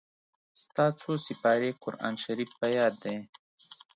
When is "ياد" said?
2.77-2.93